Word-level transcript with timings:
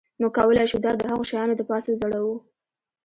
موږ 0.19 0.31
کولی 0.37 0.65
شو 0.71 0.77
دا 0.85 0.91
د 0.97 1.01
هغو 1.11 1.23
شیانو 1.29 1.57
د 1.57 1.61
پاسه 1.69 1.87
وځړوو 1.89 2.35